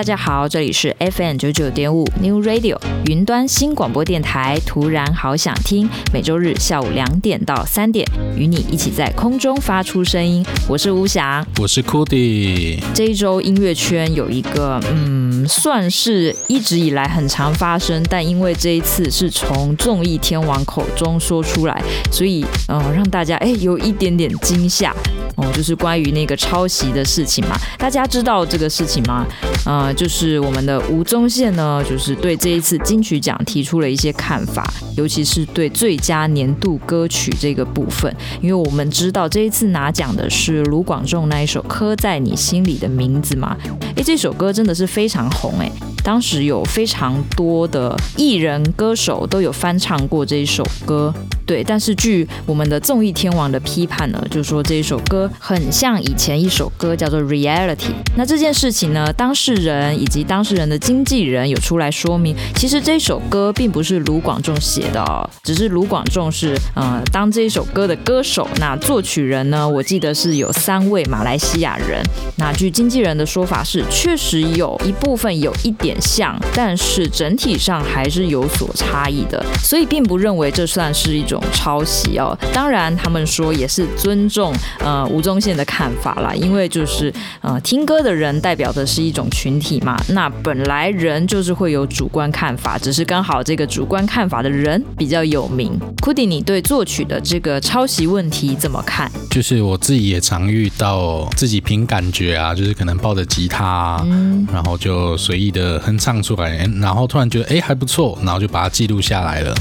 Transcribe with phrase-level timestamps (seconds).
[0.00, 4.58] 大家好，这里是 FM 九九点五 New Radio 云端新广播电台。
[4.64, 10.42] 突然好想听，每周日下午两点到三点，与你一起在空中发出声音。
[10.66, 12.82] 我是吴翔，我是 Cody。
[12.94, 21.78] 这一周音乐圈有一个，嗯，算是一直以来很常发生，但因为这一次是从综艺天王口中说出来，
[22.10, 24.96] 所以，嗯，让大家哎有一点点惊吓。
[25.40, 29.26] 哦，就是关于那个抄袭的事情嘛，大家知道这个事情吗？
[29.64, 43.56] 呃，就是我们的吴宗宪呢，就是对这一次金曲奖提出了一些看法，尤其是对最佳年度歌曲这个部分，因为我们知道这一次拿奖的是卢广仲那一首《刻在你心里的名字》嘛，
[43.96, 45.70] 诶，这首歌真的是非常红诶，
[46.02, 51.12] 当时有非常多的艺人歌手都有翻唱过这一首歌。
[51.46, 57.76] 对，但是据我们的综艺天王的批判呢，就说这一首歌很像以前一首歌叫做《Reality》。
[58.16, 68.46] 那这件事情呢，当事人以及当事人的经纪人有出来说明，其实这首歌并不是卢广仲写的哦，只是卢广仲是呃当这一首歌的歌手。
[68.60, 72.00] 那作曲人呢，我记得是有三位马来西亚人。
[72.36, 81.40] 那据经纪人的说法是，确实有一部分有一点像，但是整体上还是有所差异的，所以并不认为这算是一种。
[81.52, 95.78] 抄袭哦，当然他们说也是尊重呃吴宗宪的看法啦，因为就是呃听歌的人代表的是一种群体嘛，那本来人就是会有主观看法，只是刚好这个主观看法的人比较有名。
[96.02, 99.10] Cody，你对作曲的这个抄袭问题怎么看？
[99.30, 104.04] 就是我自己也常遇到，自己凭感觉啊，就是可能抱着吉他啊，
[104.52, 109.54] 然后就随意的哼唱出来，然后突然觉得哎还不错，然后就把它记录下来了。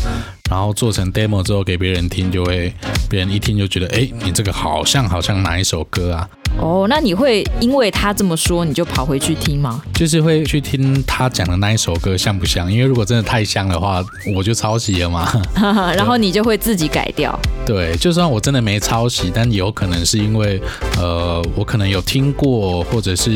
[0.49, 2.73] 然后做成 demo 之后给别人听，就会
[3.09, 6.29] 别人一听就觉得，哎，你这个好像好像哪一首歌啊？
[6.57, 9.81] 哦，那你会因为他这么说，你就跑回去听吗？
[9.93, 12.71] 就是会去听他讲的那一首歌像不像？
[12.71, 14.03] 因为如果真的太像的话，
[14.35, 15.31] 我就抄袭了嘛。
[15.95, 17.39] 然后你就会自己改掉。
[17.67, 20.59] 对，就算我真的没抄袭，但有可能是因为，
[20.97, 23.29] 呃，我可能有听过，或者是，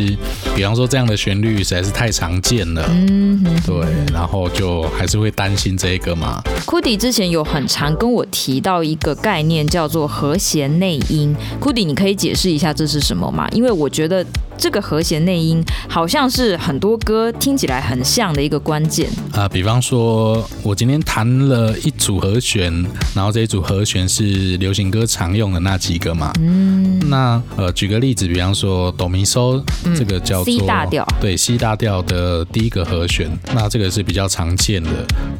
[0.55, 2.83] 比方说这样的旋律实在是太常见了。
[2.89, 6.41] 嗯哼，对，然后就还是会担心这个嘛。
[6.65, 11.35] Cody 之前有很常跟我提到一个概念，叫做和弦内音。
[11.59, 13.45] Cody，你可以解释一下这是什么吗？
[13.51, 14.25] 因为我觉得。
[14.55, 19.49] 这个和弦内音好像是很多歌听起来很像的一个关键啊、呃。
[19.49, 22.71] 比方说，我今天弹了一组和弦，
[23.15, 26.31] 然后这一组和弦是流行歌常用的那几个嘛。
[26.39, 26.99] 嗯。
[27.09, 29.61] 那呃，举个例子，比方说哆咪嗦，
[29.97, 34.89] 这个叫做、嗯、C 大调，对，C 大调的第一个和弦，那这个是比较常见的。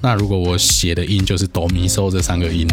[0.01, 2.68] 那如果我写的音就是哆咪嗦这三个音，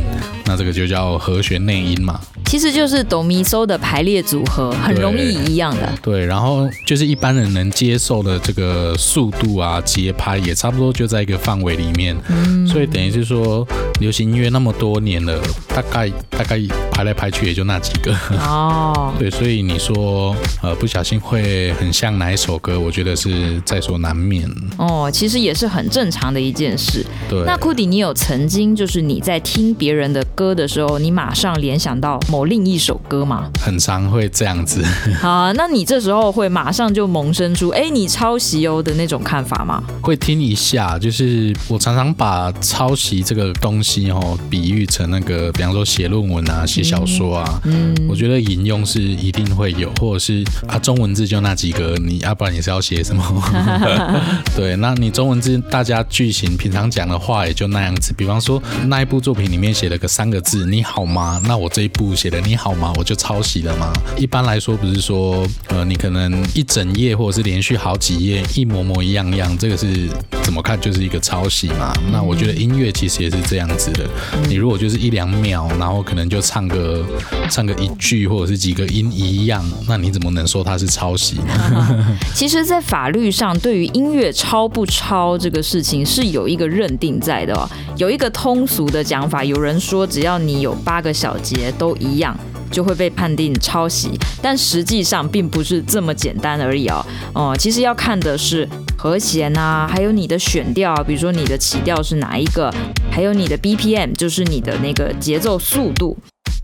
[0.47, 2.19] 那这个就叫和弦内音嘛。
[2.47, 5.93] 其实就是哆咪嗦的排列组合，很容易一样的。
[6.03, 6.11] 对。
[6.11, 13.67] 对然后就是一般人能接受的这个速度啊，节拍也差不多就在一个范围里面，嗯，所以等于是说，
[14.01, 16.59] 流行音乐那么多年了，大概大概
[16.91, 27.07] 排来排去也就那几个哦， 对，所以你说呃不小心会很像哪一首歌，我觉得是在所难免哦，其实也是很正常的一件事。
[27.29, 33.51] 对，那 Cody，你有曾经就是你在听别人的歌的时候，你马上联想到某另一首歌吗？
[33.61, 34.83] 很常会这样子。
[35.21, 36.31] 好，那你这时候。
[36.31, 39.83] 会马上就萌生出哎，你抄袭哦的那种看法吗？
[40.01, 53.25] 会听一下，就是我常常把抄袭这个东西哦，比喻成那个，比方说写论文啊、写小说啊，嗯，我觉得引用是一定会有，或者是啊，中文字就那几个，你要不然你是要写什么？
[54.55, 63.93] 对，那你中文字大家句型平常讲的话也就那样子，比方说那一部作品里面写了个三个字“你好吗”，那我这一部写的“你好吗”，我就抄袭了吗？
[64.17, 70.09] 一般来说，不是说呃，你可能一整页或者是连续好几页一模模一样样，这个是
[70.43, 71.93] 怎么看就是一个抄袭嘛？
[72.13, 74.09] 那我觉得音乐其实也是这样子的。
[74.49, 77.05] 你如果就是一两秒，然后可能就唱个
[77.51, 82.17] 唱个一句或者是几个音一样，那你怎么能说它是抄袭呢？
[82.35, 87.69] 其实，在法律上，对于音乐抄不抄这个事情是有一个认定在的哦。
[87.97, 92.35] 有一个通俗的讲法，有人说只要你有八个小节都一样，
[92.71, 94.19] 就会被判定抄袭。
[94.41, 97.05] 但实际上并不是这么简单而已哦。
[97.35, 98.67] 哦，其实要看的是
[98.97, 102.73] 和弦啊，还有你的选调，啊比如说你的起调是哪一个，
[103.11, 106.17] 还有你的 BPM，就是你的那个节奏速度。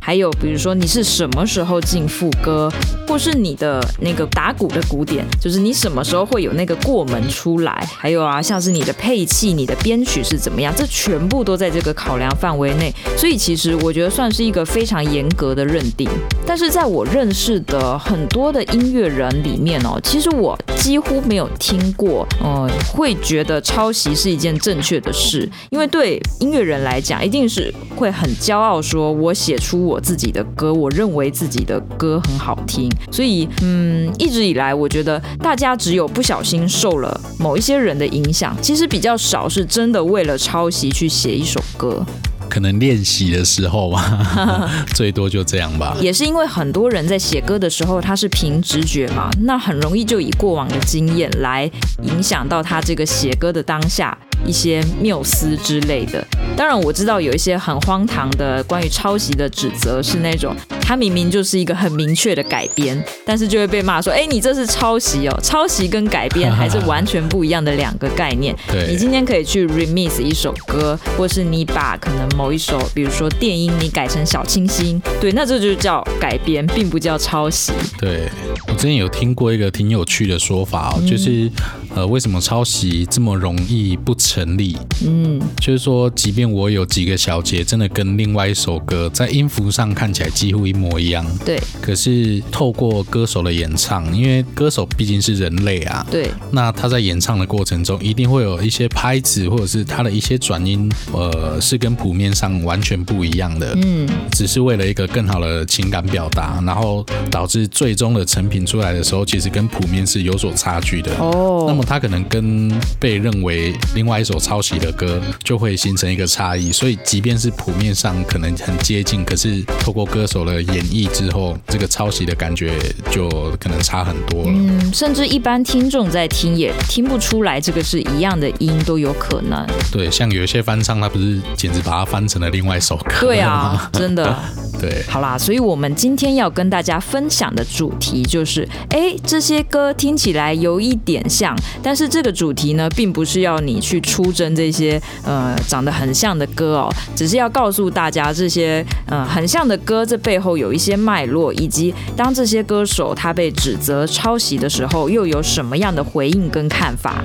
[0.06, 2.73] 还有，比如说你是什么时候进副歌，
[3.08, 7.85] 或是你的那个打鼓的鼓点，就是你什么时候会有那个过门出来？
[7.99, 12.94] 还有啊，像是你的配器、你的编曲是怎么样，这全部都在这个考量范围内。
[13.17, 16.09] 所以其实我觉得算是一个非常严格的认定。
[16.47, 25.50] 但是在我认识的很多的音乐人里面哦，其实我几乎没有听过，呃，会觉得抄袭是一件正确的事。
[25.70, 29.95] 因为对音乐人来讲，一定是会很骄傲，说我写出我。
[29.96, 42.04] 我自己的歌，我认为自己的歌很好听，所以嗯，一直以来我觉得大家只有不小心受了某一些人的影响，其实比较少是真的为了抄袭去写一首歌。
[42.48, 45.96] 可能练习的时候吧， 最多就这样吧。
[46.00, 51.70] 也是因为很多人在写歌的时候，他是凭直觉嘛，那很容易就以过往的经验来
[52.02, 54.16] 影响到他这个写歌的当下
[54.46, 56.25] 一些缪斯之类的。
[56.56, 68.56] 当然，我知道有一些很荒唐的关于抄袭的指责，是那种他明明就是一个很明确的改编，但是就会被骂说：“哎，你这是抄袭哦！”抄袭跟改编还是完全不一样的两个概念。
[68.72, 77.73] 对，你今天可以去 remix 一首歌，或是你把可能某一首，比如说电音，你改成小清新，对，那这就叫改编，并不叫抄袭。
[77.99, 78.29] 对，
[78.69, 81.50] 我之前有听过一个挺有趣的说法哦，就是
[81.94, 84.77] 呃，为什么抄袭这么容易不成立？
[85.06, 91.59] 嗯，就是说，即便我有几个小节真的跟另外一首歌在音符上看起来几乎一模一样，对。
[91.81, 96.31] 可是透过歌手的演唱，因为歌手毕竟是人类啊，对。
[96.50, 103.76] 那他在演唱的过程中，一定会有一些拍子或者是他的一些转音，呃，是跟谱面上完全不一样的。
[103.82, 104.08] 嗯。
[104.32, 111.11] 只是为了一个更好的情感表达，然后导致最终的成品出来的时候，其实跟谱面是有所差距的。
[111.19, 111.64] 哦。
[111.67, 112.70] 那么它可能跟
[113.00, 116.70] 被认为另外一首抄袭的歌，就会形成一个差异。
[116.70, 122.75] 所以，即便是谱面上可能很接近，可是透过歌手的演绎之后，这个抄袭的感觉
[123.11, 123.28] 就
[123.58, 124.52] 可能差很多了。
[124.52, 129.67] 嗯，甚至一般听众在听也听不出来这个是一样的音都有可能。
[129.90, 133.10] 对，像有一些翻唱，他不是简直把它翻成了另外一首歌。
[133.20, 134.34] 对啊， 真的。
[134.80, 157.22] 对，好啦，所以我们今天要跟大家分享的主题就是，哎，这些歌听起来有一点像，但是这个主题呢，并不是要你去出征这些呃长得很像的歌哦，只是要告诉大家这些呃很像的歌，这背后有一些脉络，以及当这些歌手他被指责抄袭的时候，又有什么样的回应跟看法。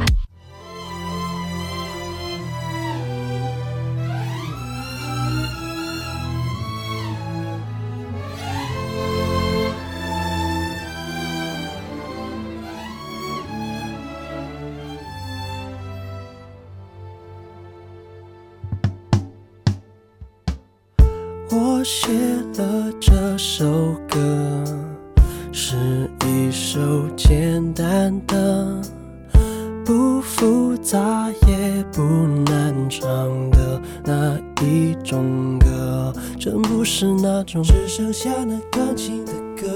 [32.92, 36.14] 唱的那一种歌。
[36.38, 39.74] 真不是那种只剩下那钢琴的歌，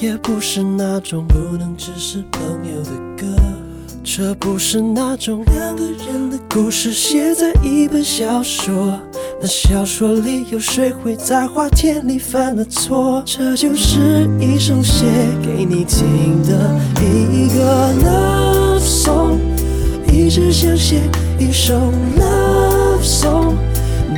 [0.00, 2.42] 也不是那种不能只是朋
[2.74, 3.26] 友的歌。
[4.02, 8.98] 这不是那种两个人的故事，写在一本小说。
[9.40, 13.22] 那小说里有谁会在花田里犯了错？
[13.26, 15.04] 这就是一首写
[15.42, 19.38] 给你听的一个 love song，
[20.10, 21.00] 一直想写
[21.38, 21.74] 一首
[22.18, 23.54] love song，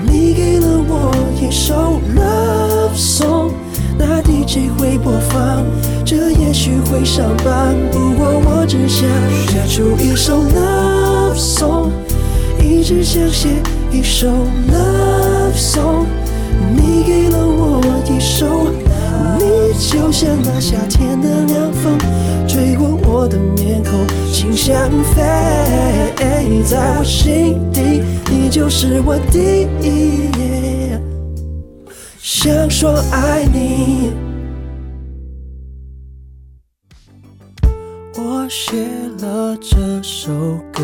[0.07, 3.53] 你给了我一首 love song，
[3.99, 5.65] 那 DJ 会播放，
[6.05, 9.09] 这也许会上榜，不过我只想
[9.49, 11.91] 写出一首 love song，
[12.63, 13.49] 一直想写。
[13.93, 16.05] 一首 love song，
[16.77, 17.81] 你给了我
[18.11, 18.67] 一首，
[19.39, 21.99] 你就像那夏天的凉风，
[22.47, 25.23] 吹过我的面孔，心像飞，
[26.65, 30.31] 在我心底，你就是我第一。
[32.19, 34.13] 想说爱你。
[38.19, 38.77] 我写
[39.21, 40.33] 了这首
[40.73, 40.83] 歌，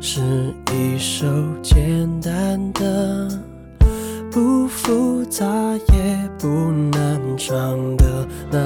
[0.00, 0.20] 是
[0.72, 1.26] 一首
[1.62, 3.47] 简单的。
[4.30, 5.46] 不复杂
[5.92, 6.48] 也不
[6.92, 8.58] 难唱的那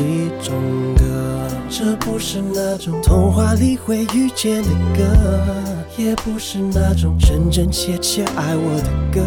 [0.00, 0.54] 一种
[0.96, 5.04] 歌，这不是那种童话里会遇见的歌，
[5.96, 9.22] 也不是那种真真切切爱我的歌，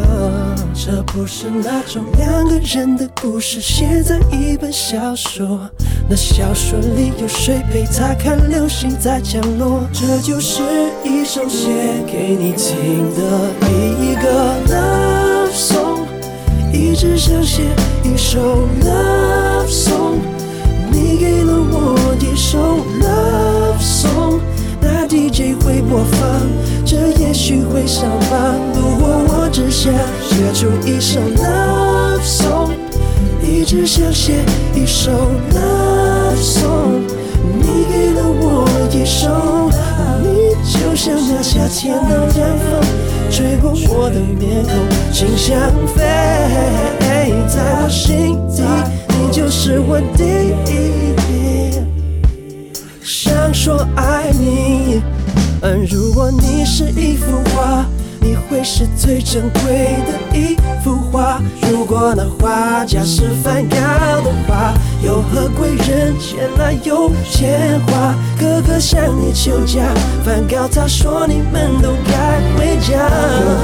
[0.73, 5.69] 这不是那种两个人的故事写在一本小说，
[6.09, 9.81] 那小说里有谁陪他看流星在降落？
[9.91, 10.61] 这就是
[11.03, 11.69] 一首写
[12.07, 13.49] 给你听的
[18.33, 18.39] 首
[18.85, 20.19] love song，
[20.89, 24.39] 你给了我一首 love song，
[24.79, 26.39] 那 DJ 会播放，
[26.85, 28.55] 这也许会上榜。
[28.73, 29.91] 不过我只想
[30.23, 32.69] 写出一首 love song，
[33.43, 34.45] 一直想写
[34.75, 35.11] 一首
[35.51, 37.01] love song，
[37.59, 39.69] 你给了我一首，
[40.23, 43.20] 你就像那夏天的凉风。
[43.31, 44.73] 吹过我的面孔，
[45.13, 46.03] 心像飞，
[46.99, 48.61] 在我心底，
[49.07, 50.23] 你就是我第
[50.69, 51.79] 一。
[53.01, 55.01] 想说爱你，
[55.61, 57.85] 嗯，如果你是一幅画。
[58.21, 61.41] 你会是最珍贵的一幅画。
[61.71, 63.77] 如果那画家是梵高
[64.21, 64.73] 的话，
[65.03, 68.15] 有何贵人前来有钱花？
[68.39, 69.81] 哥哥向你求嫁，
[70.23, 73.09] 梵高他说你们都该回家。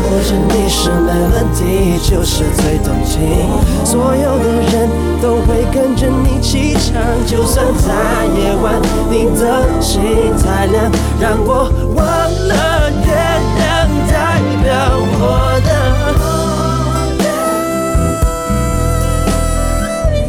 [0.04, 3.48] 或者你是 melody，就是最动听，
[3.86, 4.90] 所有的人
[5.22, 7.02] 都会跟着你起唱。
[7.26, 10.02] 就算在夜晚，你的心
[10.44, 12.06] 太亮，让我忘
[12.48, 12.77] 了
[14.68, 15.24] 表我
[15.64, 15.70] 的。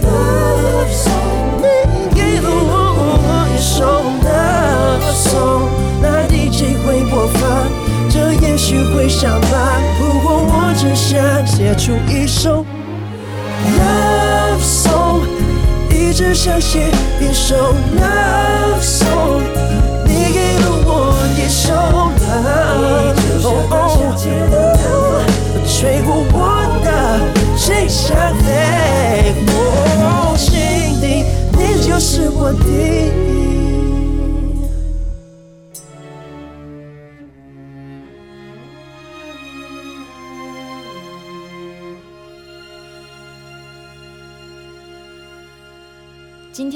[0.04, 1.58] Love song，
[1.92, 3.18] 你给了我
[3.50, 3.82] 一首
[4.22, 5.66] Love song，
[6.00, 7.66] 那 DJ 会播放，
[8.08, 9.50] 这也许会上榜。
[9.98, 12.64] 不过我只想写出一首
[13.76, 15.22] Love song，
[15.90, 16.86] 一直想写
[17.20, 19.42] 一首 Love song，
[21.38, 23.14] 一想了。
[23.14, 24.18] 你就我
[25.64, 26.36] 吹过我
[26.84, 26.97] 的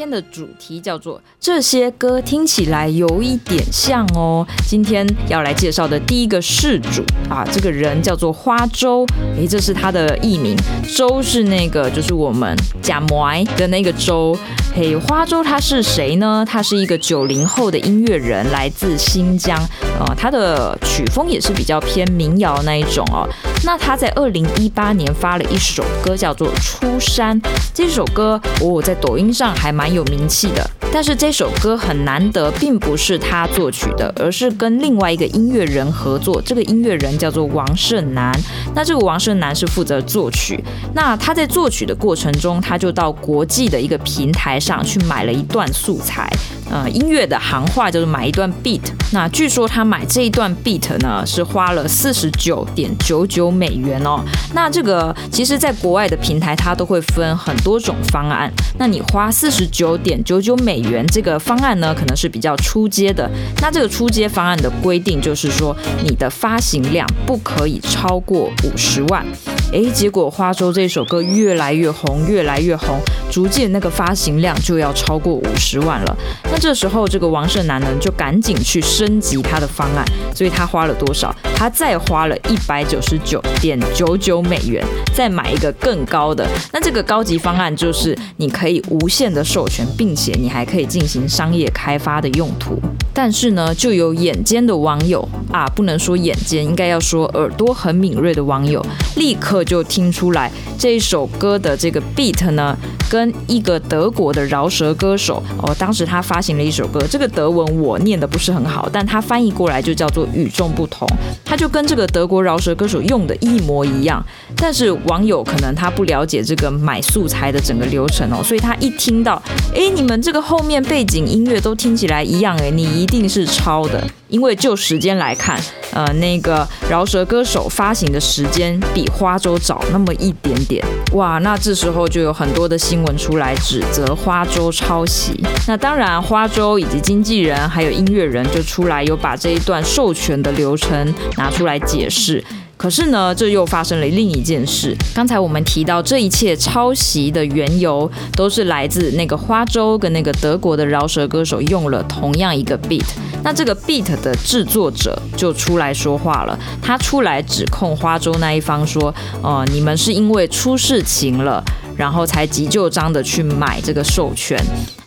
[0.02, 4.44] 天的主题叫做这些歌听起来有一点像哦。
[4.66, 9.06] 今天要来介绍的第一个事主啊，这个人叫做花周，
[9.36, 10.56] 诶，这是他的艺名。
[10.96, 14.36] 周是那个就是我们假模的那个周。
[14.74, 16.44] 嘿，花周他是谁呢？
[16.48, 19.56] 他是一个九零后的音乐人，来自新疆。
[20.00, 23.28] 呃，他的曲风也是比较偏民谣那一种哦。
[23.64, 27.40] 那他在二零一八年发了一首歌，叫做《出山》。
[27.74, 30.81] 这首歌我、哦、在抖音上还蛮有名气的。
[30.92, 36.40] 但是这首歌很难得，并不是他作曲的，而是跟另外一个音乐人合作。
[36.44, 38.30] 这个音乐人叫做王胜男。
[38.74, 40.62] 那这个王胜男是负责作曲。
[40.94, 46.30] 那他在作曲的过程中，他就到国际的一个平台上去买了一段素材。
[46.70, 48.80] 呃，音乐的行话就是买一段 beat。
[49.12, 54.20] 那据说他买这一段 beat 呢，是花了四十九点九九美元哦。
[54.54, 58.50] 那这个其实，在国外的平台，它都会分很多种方案。
[58.78, 63.30] 那你花四十九点九九美元这个方案呢，可能是比较初阶的。
[63.60, 69.24] 那这个初阶方案的规定就是说，你的发行量不可以超过五十万。
[69.72, 76.16] 诶，结果花粥这首歌越来越红，越来越红，逐渐那个发行量就要超过五十万了。
[76.44, 81.34] 那这时候，这个王胜男呢，就赶紧去升级他的方案，所以他花了多少？
[81.54, 84.84] 他再花了一百九十九点九九美元，
[85.14, 86.46] 再买一个更高的。
[86.70, 92.80] 那这个高级方案就是你可以无限的授权，并且你还可以进行商业开发的用途。
[93.14, 98.82] 但是呢，就有眼尖的网友啊，不能说眼尖，应该要说耳朵很敏锐的网友，
[99.16, 102.74] 立刻就听出来这一首歌的这个 beat 呢，
[103.10, 111.06] 跟一个德国的饶舌歌手哦，当时他发行了一首歌，这个德文我念的不是很好，但他翻译过来就叫做与众不同，
[111.44, 114.24] 他就跟这个德国饶舌歌手用的一模一样。
[114.56, 119.42] 但是网友可能他不了解这个买素材的整个流程哦，所以他一听到，
[119.74, 124.00] 哎，你们这个后后面背景音乐都听起来一样，哎，你一定是抄的。
[124.28, 130.82] 因为就时间来看，呃，那个饶舌歌手发行的时间比花粥早那么一点点，
[131.14, 135.42] 哇，那这时候就有很多的新闻出来指责花粥抄袭。
[135.66, 142.42] 那当然，花粥以及经纪人还有音乐人就出来有把这一段授权的流程拿出来解释。
[142.82, 144.92] 可是呢，这又发生了另一件事。
[145.14, 153.06] 刚才我们提到，这一切抄袭的缘由都是来自那个花粥跟那个德国的饶舌歌手用了同样一个 beat。
[153.44, 161.62] 那这个 beat 的制作者就出来说话了，他出来指控花粥那一方说：“哦，你们是因为出事情了，
[162.02, 164.58] 然后才急就章的去买这个授权。”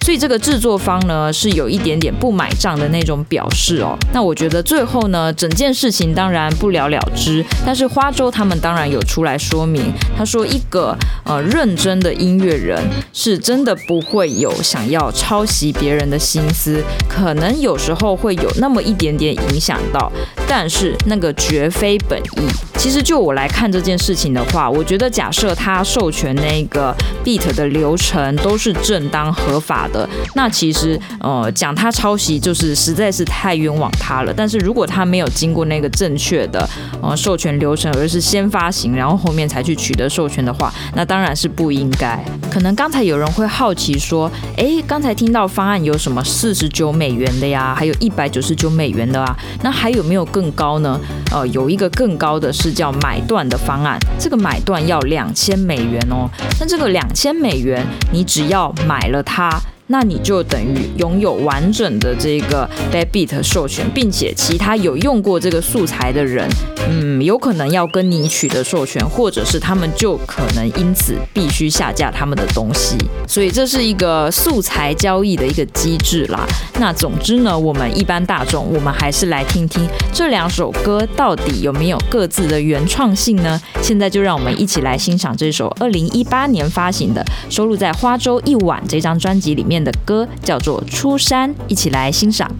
[0.06, 3.98] 所以这个制作方呢，是有一点点不买账的那种表示哦。
[4.14, 7.44] 那我觉得最后呢，整件事情当然不了了之。
[7.66, 12.80] 但是花粥他们当然有出来说明，他说一个呃认真的音乐人
[13.14, 20.12] 是真的不会有想要抄袭别人的心思，可能有时候会有那么一点点影响到，
[20.48, 22.48] 但是那个绝非本意。
[22.78, 26.85] 其实就我来看这件事情的话，我觉得假设他授权那个
[27.24, 34.34] beat 的流程都是正当合法的，那其实呃讲他抄袭就是实在是太冤枉他了。
[34.36, 36.70] 但是如果他没有经过那个正确的
[37.02, 42.24] 呃授权流程，而是先发行，然后后面才去取得授权的话，那当然是不应该。
[42.52, 51.00] 可能刚才有人会好奇说，诶，刚才听到方案有什么四十九美元的呀，还有一百九十九美元的啊，那还有没有更高呢？
[51.32, 52.76] 呃，有一个更高的是。
[52.76, 56.30] 叫买断的方案，这个买断要两千美元哦。
[56.68, 59.50] 这个两千美元，你只要买了它。
[59.88, 66.50] 那你就等于拥有完整的这个 Bad Beat 授权，并且其他有用过这个素材的人，
[66.90, 72.98] 嗯，有可能要跟你取得授权，或者是他们就可能因此必须下架他们的东西。
[73.28, 76.48] 所以这是一个素材交易的一个机制啦。
[76.80, 83.62] 那总之呢，我们一般大众，我们还是来听听这两首歌到底有没有各自的原创性呢？
[83.84, 89.75] 现在就让我们一起来欣赏这首二零一八年发行的，收录在《花粥一晚》这张专辑里面。
[89.84, 92.52] 的歌叫做《出山》，一起来欣赏。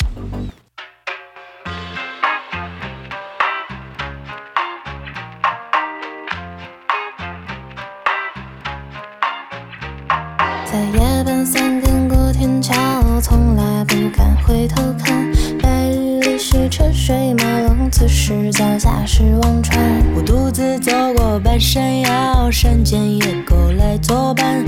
[10.66, 12.74] 在夜半三更过天桥，
[13.22, 15.32] 从来不敢回头看。
[15.62, 19.80] 白日里是车水马龙，此时脚下是忘川。
[20.16, 24.65] 我独自走过半山腰，山间野狗来作伴，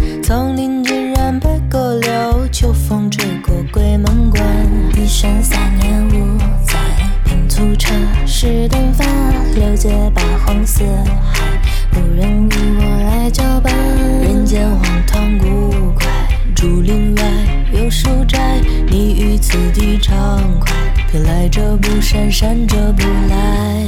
[18.89, 20.71] 你于此地畅快，
[21.09, 23.85] 偏来者不善，善者不来。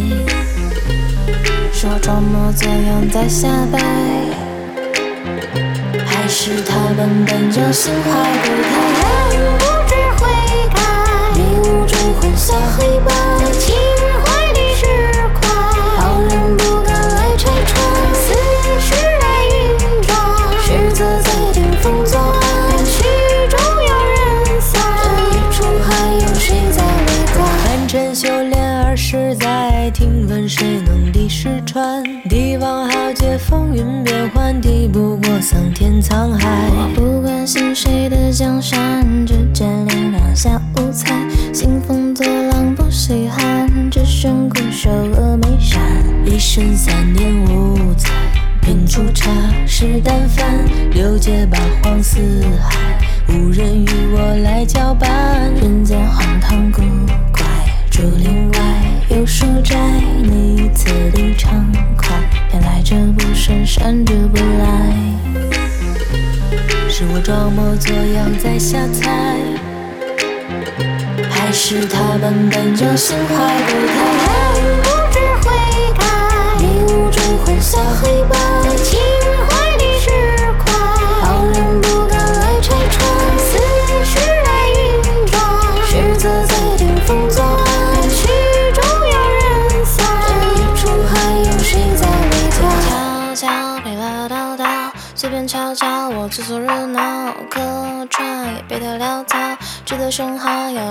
[1.73, 3.79] 说装模作样在瞎掰。
[6.05, 8.09] 还是他本本就心怀
[8.43, 10.21] 不开，人不知悔
[10.75, 10.77] 改，
[11.35, 13.09] 迷雾中混淆黑白，
[35.49, 36.47] 桑田沧海。
[36.93, 41.27] 不关心谁的江山，只见脸两下无猜。
[41.51, 45.81] 兴风作浪不稀罕，只身苦守峨眉山。
[46.23, 48.11] 一生三年五载，
[48.61, 49.31] 品出茶
[49.65, 50.45] 是淡饭。
[50.91, 52.19] 六街八荒四
[52.61, 55.51] 海，无人与我来交伴。
[55.55, 56.83] 人间荒唐古
[57.31, 57.43] 怪，
[57.89, 58.59] 竹林外
[59.09, 59.75] 有书斋。
[60.21, 61.65] 你于此地畅
[61.97, 62.15] 快。
[62.51, 64.88] 偏来者不善，善者不来。
[66.99, 69.39] 是我装模作样在瞎猜，
[71.31, 73.95] 还是他们本就心怀不开？
[74.59, 75.47] 人不知悔
[75.97, 76.03] 改，
[76.59, 78.35] 迷雾中混淆黑白，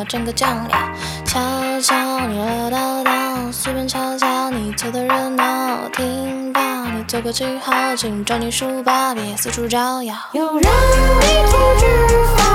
[0.09, 0.79] 整个酱料。
[1.25, 1.39] 悄
[1.83, 10.15] 悄你唠叨叨，随便瞧瞧，你凑的热闹，听到你做个记号，请抓你书包，别四处招摇。
[10.33, 10.63] 有人迷
[11.51, 11.87] 途知
[12.37, 12.47] 返，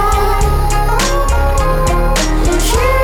[2.60, 3.03] 是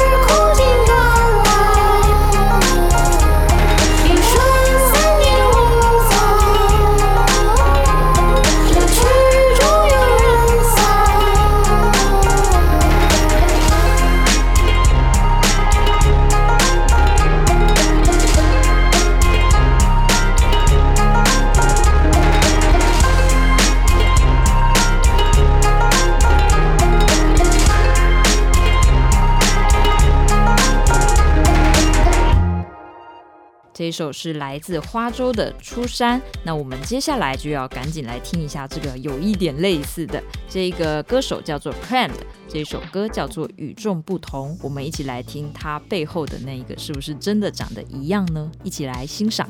[33.80, 36.20] 这一首是来自花粥的《出山》。
[36.44, 42.12] 那我们接下来就要赶紧来听一下这个有一点类似的，这个歌手叫做 Pram，
[42.50, 44.50] 这首歌叫做《与众不同》。
[44.62, 48.52] 我们一起来听它背后的那一个是不是真的长得一样呢？
[48.65, 49.48] 一起来欣赏。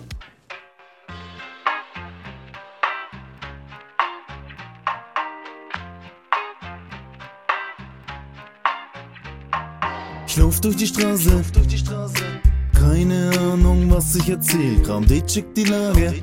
[12.90, 14.82] keine Ahnung, was ich erzähl.
[14.82, 16.16] Kram, die checkt die Lage.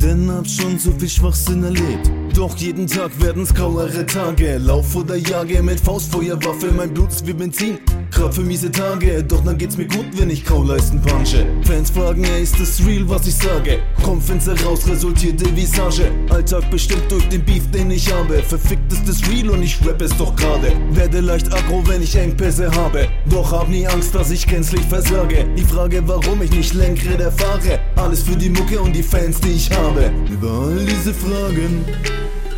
[0.00, 2.10] Denn hab schon so viel Schwachsinn erlebt.
[2.34, 4.58] Doch jeden Tag werden's grauere Tage.
[4.58, 6.70] Lauf oder jage mit Faustfeuerwaffe.
[6.76, 7.78] Mein Blut ist wie Benzin.
[8.10, 9.22] Grad für miese Tage.
[9.24, 11.46] Doch dann geht's mir gut, wenn ich Kauleisten punche.
[11.64, 13.78] Fans fragen, ey, ist das real, was ich sage?
[14.04, 16.10] Kommt Fenster raus, resultierte Visage.
[16.30, 18.42] Alltag bestimmt durch den Beef, den ich habe.
[18.42, 20.72] Verfickt ist das real und ich rap es doch gerade.
[20.92, 23.08] Werde leicht aggro, wenn ich Engpässe habe.
[23.28, 25.46] Doch hab nie Angst, dass ich gänzlich versage.
[25.56, 27.80] Die Frage, warum ich nicht Lenkrad fahre.
[27.96, 30.10] Alles für die Mucke und die Fans, die ich habe.
[30.30, 31.84] Über all diese Fragen.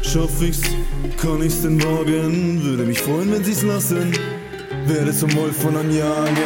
[0.02, 0.60] Schaff ich's,
[1.20, 2.62] kann ich's denn wagen?
[2.62, 4.12] Würde mich freuen, wenn sie's lassen.
[4.86, 6.36] Werde zum Wolf von einem Jagen.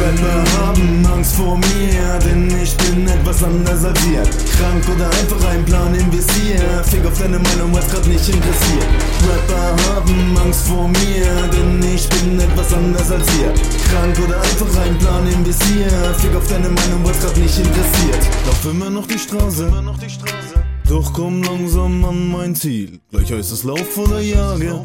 [0.00, 4.22] Rapper haben Angst vor mir, denn ich bin etwas anders als ihr.
[4.22, 6.84] Krank oder einfach ein Plan im Visier.
[6.84, 8.86] Fick auf deine Meinung, was grad nicht interessiert.
[9.28, 13.52] Rapper haben Angst vor mir, denn ich bin etwas anders als ihr.
[13.90, 15.90] Krank oder einfach ein Plan im Visier.
[16.18, 18.28] Fick auf deine Meinung, was grad nicht interessiert.
[18.46, 19.66] Lauf immer noch die Straße.
[19.66, 20.65] Immer noch die Straße.
[20.88, 23.00] Doch komm langsam an mein Ziel.
[23.10, 24.82] Gleich heißt es Lauf oder Jage.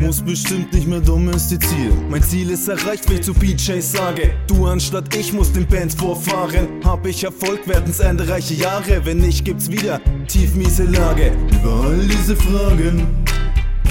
[0.00, 2.08] Muss bestimmt nicht mehr domestizieren.
[2.10, 4.32] Mein Ziel ist erreicht, wenn ich zu PJs sage.
[4.48, 6.66] Du anstatt ich muss den Bands vorfahren.
[6.84, 9.04] Hab ich Erfolg, werden's Ende reiche Jahre.
[9.04, 11.30] Wenn nicht, gibt's wieder tief miese Lage.
[11.52, 13.06] Über all diese Fragen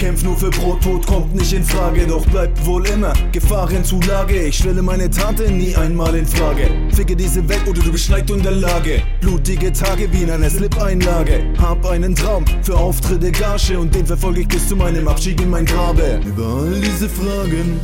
[0.01, 4.47] kämpf nur für Brot, Tod kommt nicht in Frage, doch bleibt wohl immer Gefahrenzulage.
[4.47, 6.71] Ich stelle meine Taten nie einmal in Frage.
[6.91, 9.03] Ficke diese Welt oder du bist leicht in der Lage.
[9.21, 11.43] Blutige Tage wie in einer Slip-Einlage.
[11.59, 15.51] Hab einen Traum für Auftritte, Gage und den verfolge ich bis zu meinem Abschied in
[15.51, 16.19] mein Grabe.
[16.25, 17.79] Über all diese Fragen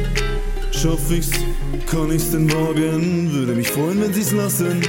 [0.71, 1.29] schaff ich's,
[1.85, 3.31] kann ich's denn wagen?
[3.31, 4.81] Würde mich freuen, wenn sie's lassen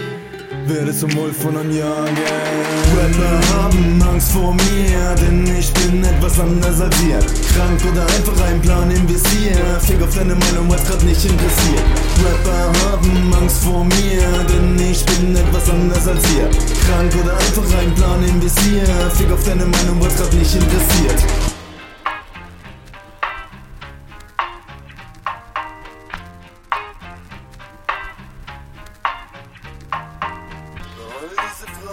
[0.68, 2.16] werde zum Wolf von einem Jagen.
[2.96, 7.18] Rapper haben Angst vor mir, denn ich bin etwas anders als ihr.
[7.54, 9.56] Krank oder einfach ein Plan im Visier.
[9.80, 11.84] Fick auf deine Meinung, was grad nicht interessiert.
[12.24, 16.48] Rapper haben Angst vor mir, denn ich bin etwas anders als ihr.
[16.86, 18.86] Krank oder einfach ein Plan im Visier.
[19.16, 21.47] Fick auf deine Meinung, was grad nicht interessiert.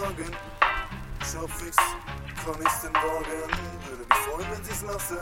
[0.05, 0.31] Sorgen.
[1.31, 1.75] Schau fix,
[2.45, 3.49] komm ich den Morgen.
[3.89, 5.17] Würde mich freuen, wenn sie's lassen.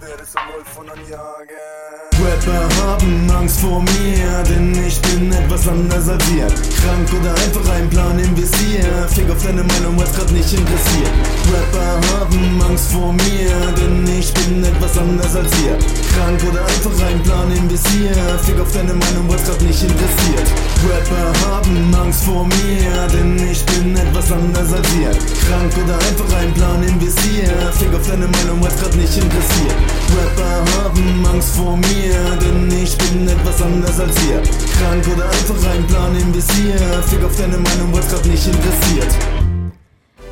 [0.00, 2.07] Werde zum Wolf von anjagen.
[2.20, 6.46] Rapper haben Angst vor mir, denn ich bin etwas anders als ihr.
[6.46, 9.06] Krank oder einfach ein Plan im Visier.
[9.14, 11.12] Fick auf deine Meinung, was grad nicht interessiert.
[11.46, 15.78] Rapper haben Angst vor mir, denn ich bin etwas anders als ihr.
[16.14, 18.10] Krank oder einfach ein Plan im Visier.
[18.44, 20.48] Fick auf deine Meinung, was grad nicht interessiert.
[20.90, 25.10] Rapper haben Angst vor mir, denn ich bin etwas anders als ihr.
[25.46, 27.54] Krank oder einfach ein Plan im Visier.
[27.78, 29.78] Fick auf deine Meinung, was grad nicht interessiert.
[30.18, 34.42] Rapper haben Angst vor mir, denn ich bin etwas anders als ihr.
[34.78, 36.78] Krank oder einfach ein Plan im Visier.
[37.08, 39.37] Fick auf deine Meinung, was grad nicht interessiert.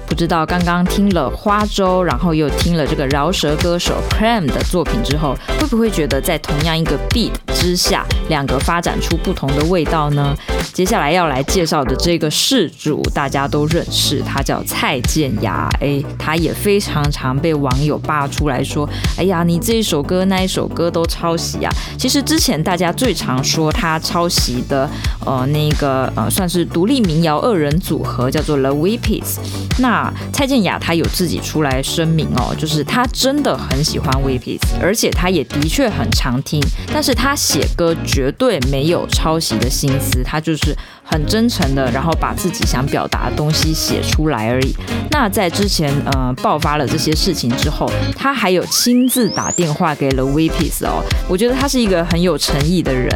[0.06, 10.34] 不知道刚刚听了花粥，然后又听了这个饶舌歌手 Pram 的作品之后，会不会觉得在同样一个 beat 之下，两个发展出不同的味道呢？
[10.72, 15.68] 接下来要来介绍的这个事主，大家都认识，他叫蔡健雅。
[15.80, 24.88] 哎，他也非常常被网友扒出来说：“哎呀，你这一首歌那一首歌都抄袭啊！”其实之前大家最常说他抄袭的，
[25.24, 29.36] 呃，那个呃，算是独立民谣二人组合，叫做 The Weepies。
[29.78, 29.95] 那
[30.32, 40.74] 蔡健雅她有自己出来声明哦，就是她真的很喜欢 Weepies，而且她也的确很常听，但是她写歌绝对没有抄袭的心思，她就是。
[41.06, 44.74] 很真诚的，然后把自己想表达的东西写出来而已。
[45.10, 53.08] 那在之前呃爆发了这些事情之后，他还有亲自打电话给了 Weepies 哦，我觉得他是一个很有诚意的人。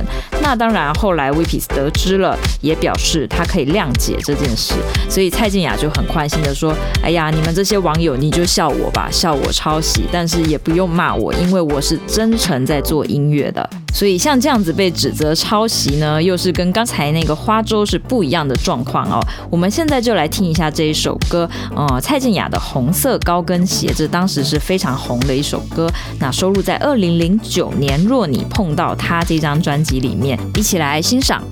[0.42, 4.74] 那当然后来 Weepies 得知了，也表示他可以谅解这件事，
[5.08, 6.74] 所以蔡健雅就很宽心的说
[7.04, 17.80] ：“哎呀，你们这些网友你就笑我吧，笑我抄袭，但是也不用骂我，因为我是真诚在做音乐的。”所以像这样子被指责抄袭呢，又是跟刚才那个花粥。
[17.90, 19.18] 是不一样的状况哦。
[19.50, 25.90] 我们现在就来听一下这一首歌，呃，蔡健雅的《红色高跟鞋》，这当时是非常红的一首歌。
[26.20, 31.42] 那收录在二零零九年《若你碰到他》这张专辑里面，一起来欣赏。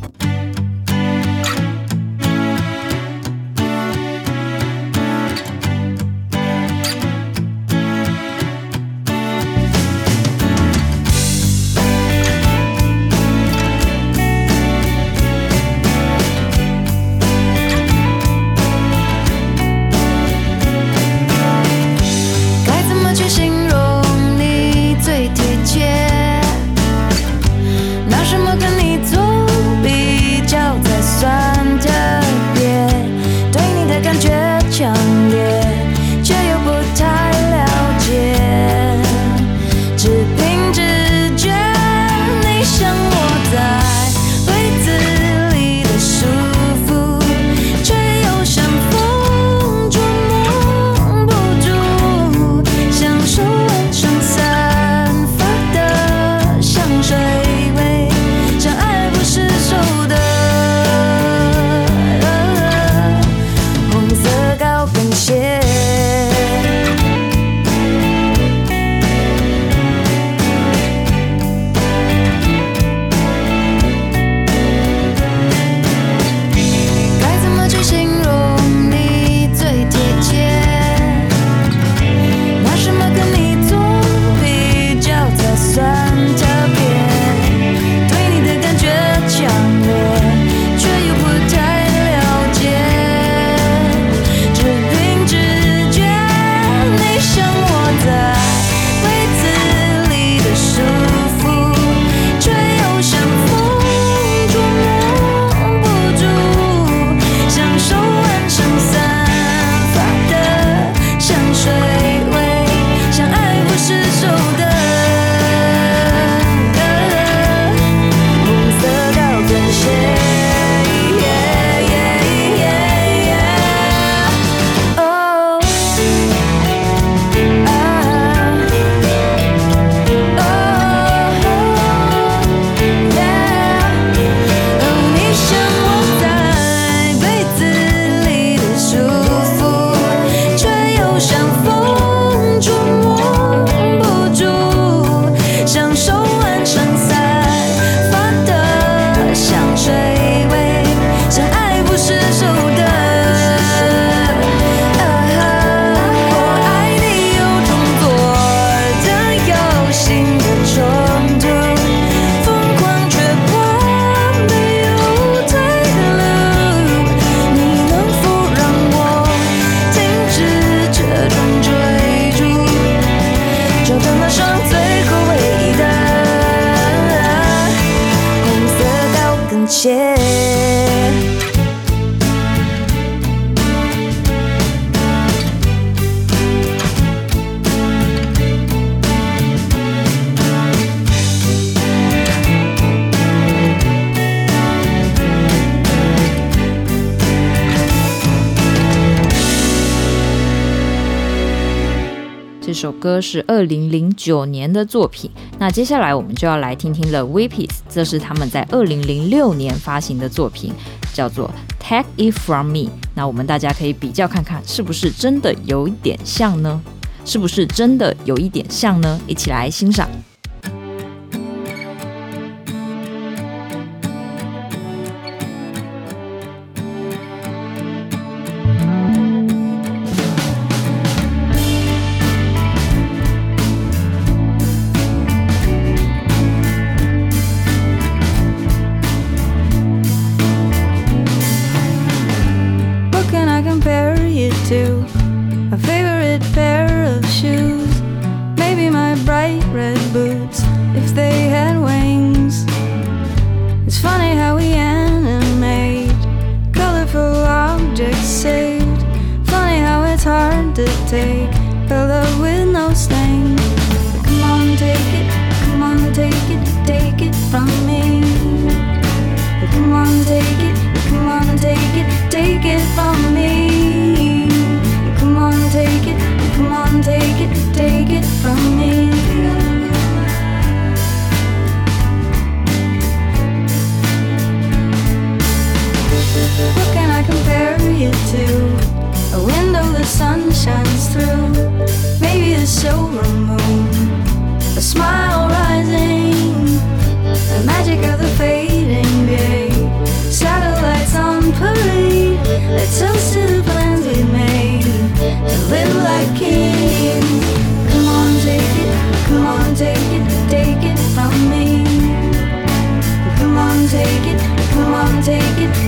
[202.78, 205.28] 首歌是二零零九年的作品。
[205.58, 210.72] 那接下来我们就要来听听 The Weepies，这是他们在二零零六年发行的作品，
[211.12, 212.88] 叫做 Take It From Me。
[213.16, 216.80] 那我们大家可以比较看看，是不是真的有一点像呢？
[217.24, 219.20] 是不是真的有一点像呢？
[219.26, 220.08] 一起来欣赏。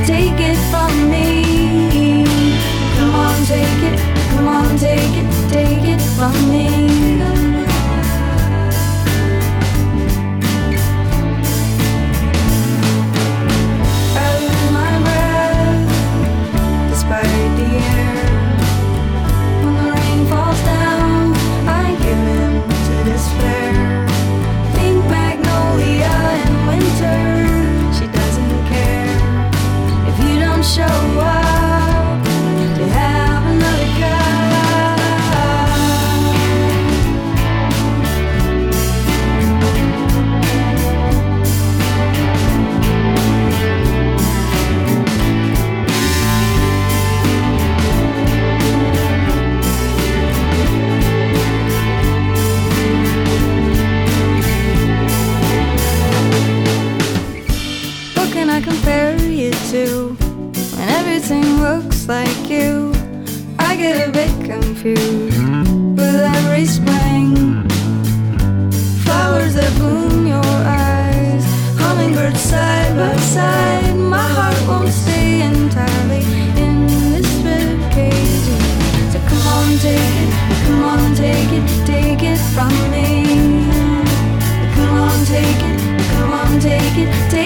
[0.05, 2.25] take it from me.
[2.97, 3.99] Come on, take it,
[4.31, 6.90] come on, take it, take it from me.
[86.95, 87.31] take it.
[87.31, 87.40] Take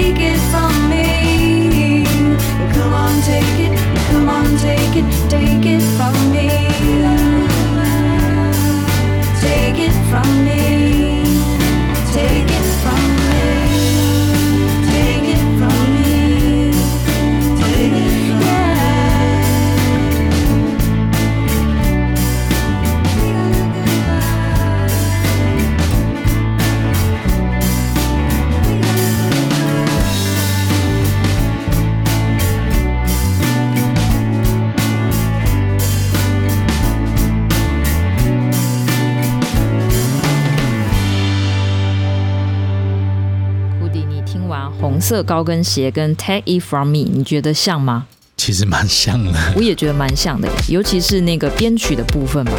[45.04, 48.06] 色高跟鞋跟 Take It From Me，你觉得像吗？
[48.38, 52.52] 其实蛮像的，我也觉得蛮像的，尤其是那个编曲的部分吧。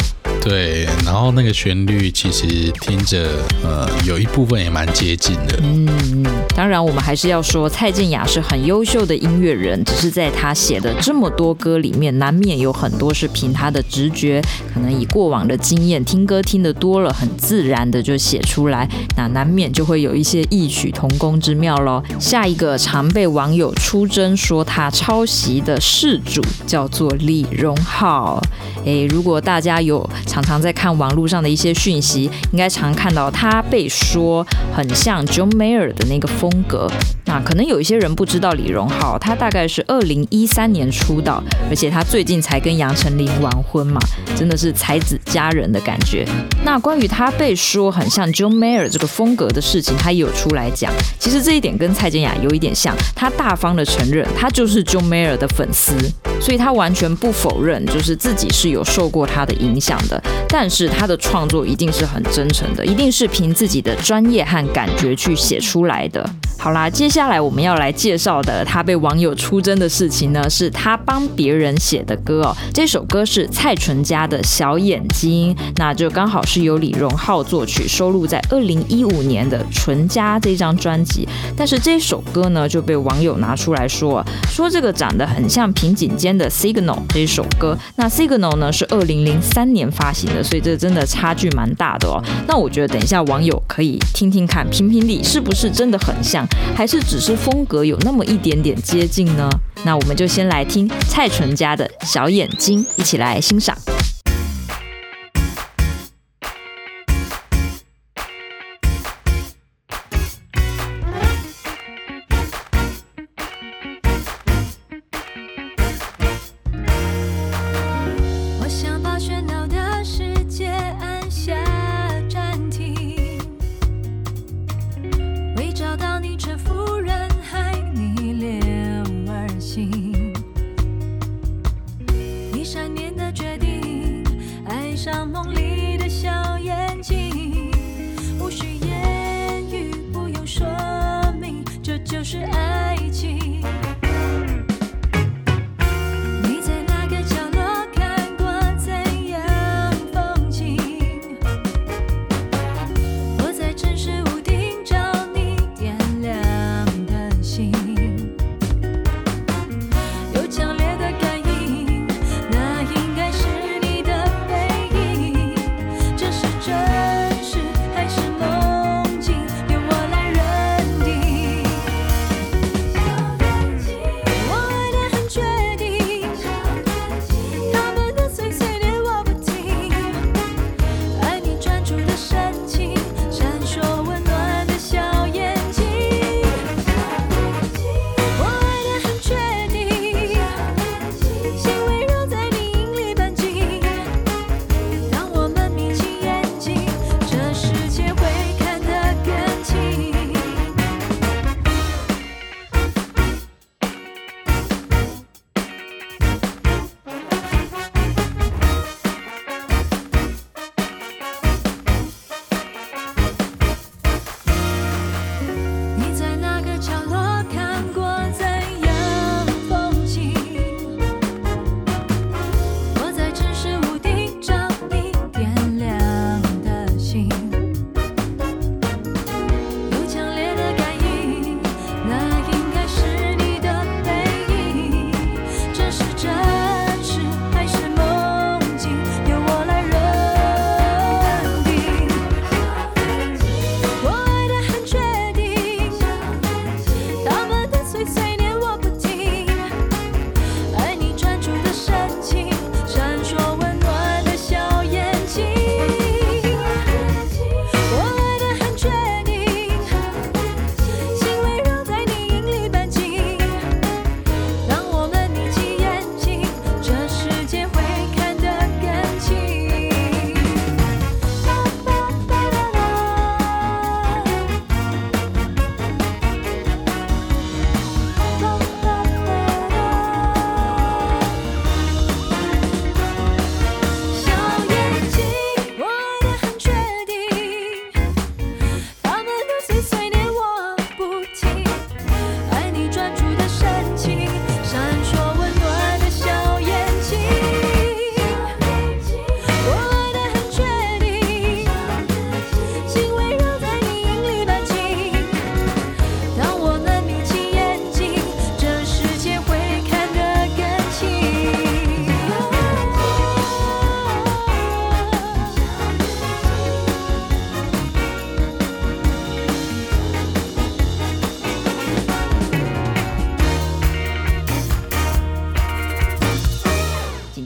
[0.46, 2.46] 对，然后那个旋律其实
[2.80, 3.32] 听着，
[3.64, 5.60] 呃，有一部分也蛮接近的。
[5.64, 6.24] 嗯，
[6.56, 14.40] 当然我们还是要说蔡健雅是很优秀的音乐人，只是在他写的这么多歌里面，难免有很多是凭他的直觉，
[14.72, 22.04] 可能以过往的经验，听歌听得多了，很自然的就写出来，那难免就会有一些异曲同工之妙喽。
[22.20, 28.40] 下一个常被网友出征说他抄袭的事主叫做李荣浩，
[28.86, 34.46] 诶，如果大家有常常在看网络上的一些讯息，应该常看到他被说
[34.76, 36.92] 很像 John Mayer 的那个风格。
[37.26, 44.00] 那可能有一些人不知道李荣浩，他大概是二零一三年出道，而且他最近才跟杨丞琳完婚嘛，
[44.36, 46.26] 真的是才子佳人的感觉。
[46.64, 50.92] 那关于他被说很像 John Mayer 这个风格的事情，他也有出来讲。
[51.20, 55.96] 其实这一点跟蔡健雅有一点像，他大方的承认他就是 John Mayer 的粉丝，
[56.40, 60.22] 所以他完全不否认，就是自己是有受过他的影响的。
[60.48, 66.28] 但是他的创作一定是很真诚的，一定是凭自己的专业和感觉去写出来的。
[66.58, 72.54] 好啦，接接下来我们要来介绍的他被网友出征的事情呢，是他帮别人写的歌哦。
[72.74, 81.26] 这首歌是蔡淳佳的《小眼睛》，那就刚好是由李荣浩作曲，收录在二零一五年的《淳佳》这张专辑。
[81.56, 87.78] 但是这首歌呢，就被网友拿出来说，说这个长得很像平井坚的《Signal》这首歌。
[87.96, 92.22] 那《Signal》呢是二零零三年发行的，所以这真的差距蛮大的哦。
[92.46, 96.46] 那我觉得等一下网友可以听听看，评评理是不是真的很像。
[96.76, 99.50] 还是只是风格有那么一点点接近呢？
[99.84, 103.78] 那我们就先来听蔡淳佳的小眼睛，一起来欣赏。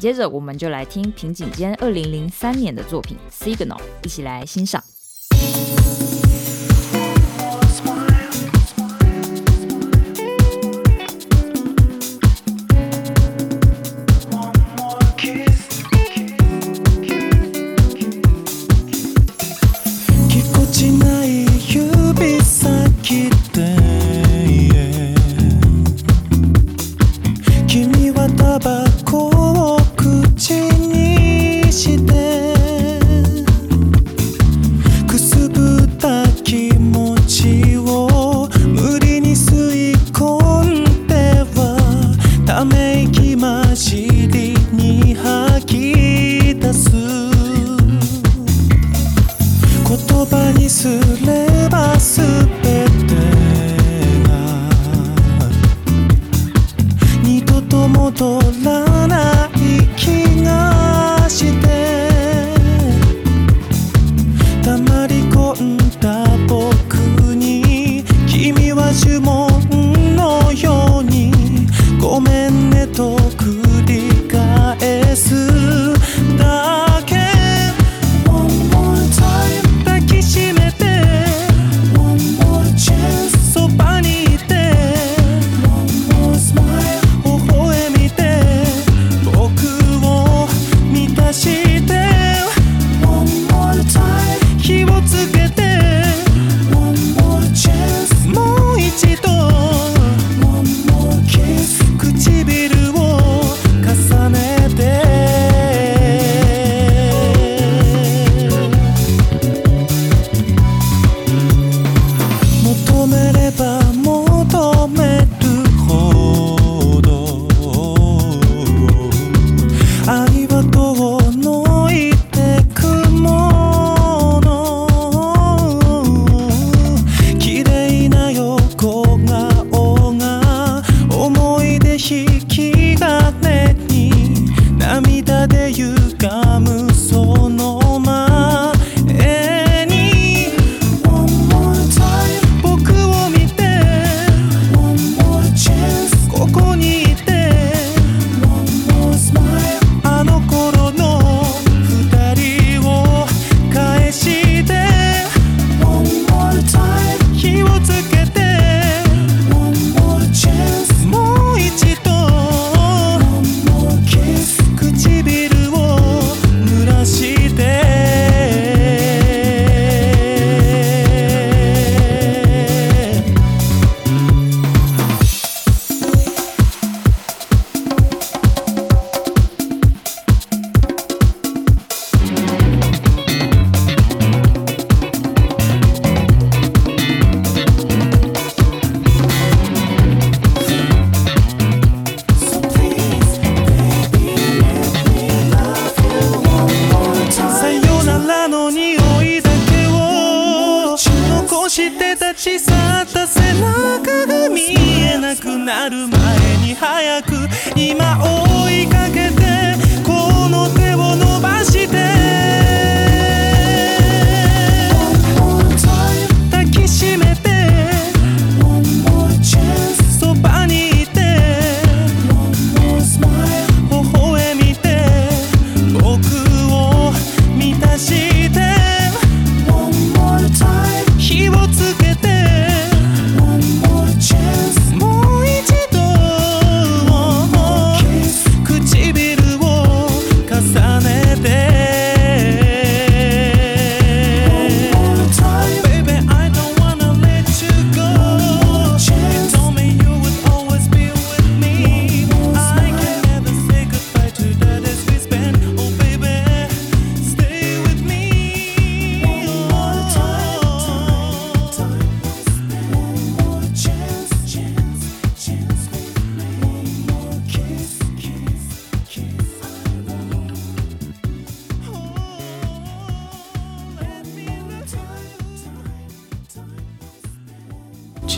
[0.09, 4.88] 接着我们就来听平井坚二零零三年的作品《Signal》，一起来欣赏。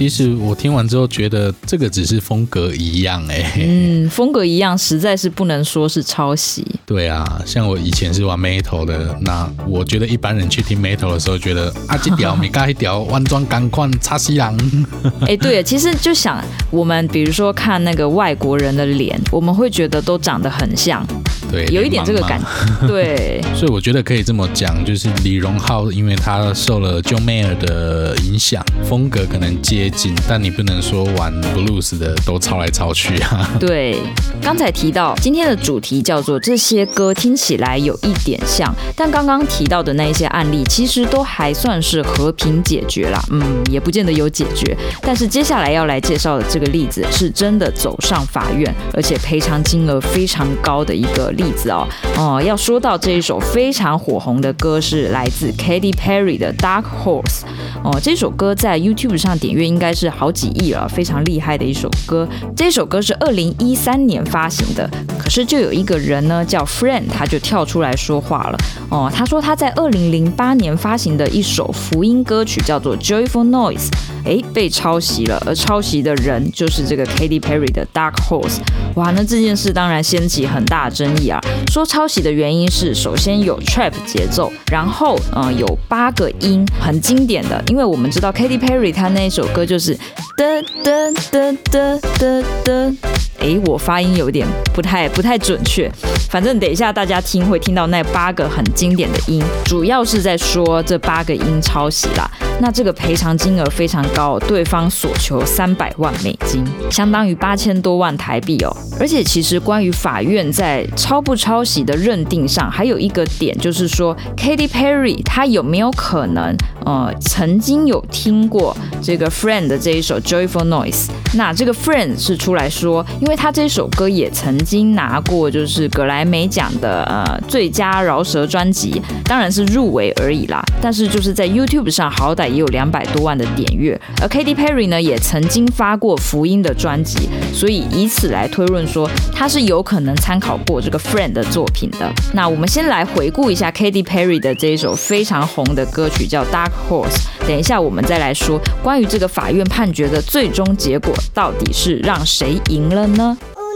[0.02, 6.66] 其实我听完之后觉得这个只是风格一样哎、欸，嗯，风格一样，实在是不能说是抄袭。
[6.88, 14.58] 对啊，像我以前是玩 metal 的，那我觉得一般人去听 metal 的时候，觉得啊这条没盖一条弯装钢框插西郎。
[15.28, 21.06] 哎，对，其实就想我们比如说看那个外国人的脸，我们会觉得都长得很像。
[21.52, 23.40] 对，有一点这个感觉，对。
[23.54, 33.50] 所以我觉得可以这么讲，就是李荣浩，因为他受了 John Mayer 的影响，风格可能接近，但你不能说玩 blues 的都抄来抄去啊。
[33.60, 33.98] 对，
[34.42, 44.76] 刚才提到今天的主题叫做这些歌听起来有一点像，但刚刚提到的那一些案例其实都还算是和平解决啦，嗯，也不见得有解决。
[45.02, 51.88] 但是接下来要来介绍的这个例子是真的走上法院，而且赔偿金额非常高的一个例子哦。
[52.18, 57.44] 哦、嗯，要说到这一首非常火红的歌是来自 Katy Perry 的 Dark Horse。
[57.84, 62.26] 哦、嗯，这首歌在在 YouTube 上点阅应该是好几亿了，非常厉害的一首歌。
[62.56, 68.58] 这首歌是二零一三年发行的，可是就有一个人呢叫 Friend，他就跳出来说话了。
[68.90, 73.90] 哦、他说他在二零零八年发行的一首福音歌曲叫做 Joyful Noise，
[74.24, 78.60] 诶，被抄袭了，而抄袭的人就是这个 Katy Perry 的 Dark Horse。
[78.96, 81.42] 哇，那这件事当然掀起很大争议啊。
[81.70, 89.98] 说抄袭的原因是，首先有 Trap 节奏，然后嗯有八个音，很经典的，因为我们知道 Katy Perry 他那一首歌就是
[90.38, 93.31] 噔噔噔噔噔噔。
[93.42, 95.92] 诶，我发音有点不太不太准确，
[96.30, 102.30] 反正等一下大家听会听到那八个很经典的音，主要是在说这八个音抄袭啦。
[102.64, 108.72] 那这个赔偿金额非常高，对方所求三百万美金，相当于八千多万台币哦。
[109.00, 121.08] 而且其实关于法院在抄不抄袭的认定上，还有一个点就是说，Katy Perry 她有没有可能呃曾经有听过这个 Friend 的这一首 Joyful Noise？
[121.34, 130.62] 那这个 Friend 是出来说，因为因为他这首歌也曾经拿过就是格莱美奖的呃最佳饶舌专辑，当然是入围而已啦。
[130.82, 142.12] 但是就是在 YouTube 上好歹也有两百多万的点阅，而 Katy Perry 呢也曾经发过福音的专辑，所以以此来推论说他是有可能参考过这个 Friend 的作品的。
[142.34, 151.14] 那我们先来回顾一下 Katy Perry 的这一首非常红的歌曲叫 Dark Horse，等一下我们再来说关于这个法院判决的最终结果。
[151.34, 153.72] 到底是让谁赢了呢？Oh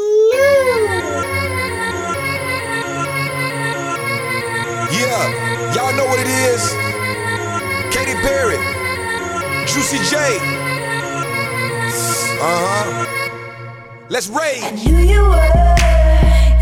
[5.76, 6.74] y'all know what it is.
[7.92, 8.58] Katy Perry,
[9.68, 10.40] Juicy J.
[12.40, 13.06] Uh huh.
[14.10, 14.64] Let's rage.
[14.64, 15.54] I knew you were,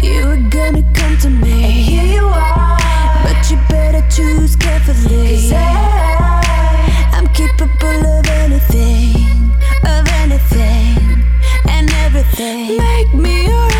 [0.01, 1.63] you were gonna come to me.
[1.63, 2.77] And here you are,
[3.23, 5.27] but you better choose carefully.
[5.27, 6.42] Cause I,
[7.33, 9.51] capable of anything,
[9.85, 11.23] of anything.
[11.69, 12.77] and everything.
[12.77, 13.72] Make me your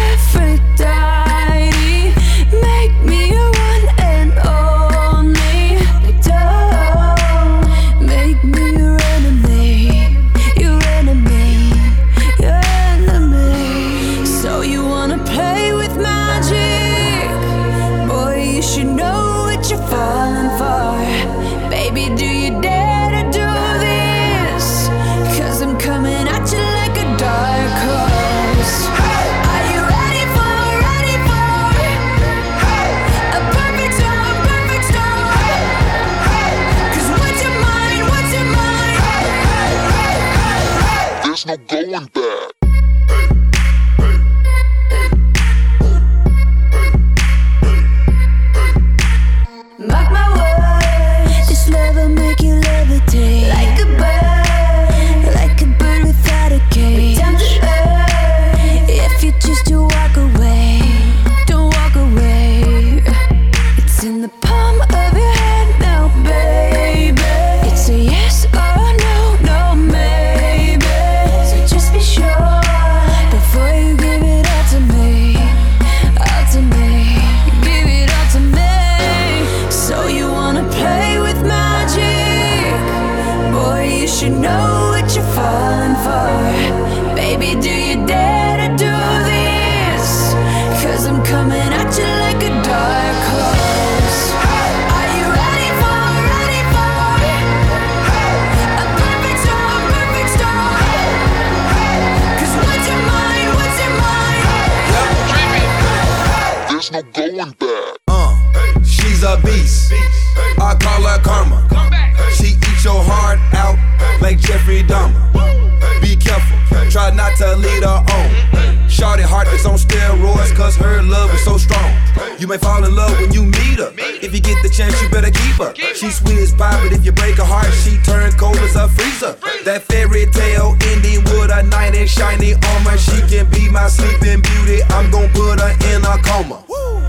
[117.16, 118.90] not to lead her on.
[118.90, 121.92] Shorty heart is on steroids, cause her love is so strong.
[122.40, 123.92] You may fall in love when you meet her.
[123.98, 125.74] If you get the chance, you better keep her.
[125.96, 128.88] She sweet as pie, but if you break her heart, she turns cold as a
[128.88, 129.36] freezer.
[129.66, 132.98] That fairy tale ending with a knight in shiny armor.
[132.98, 134.84] She can be my sleeping beauty.
[134.90, 136.64] I'm gonna put her in a coma.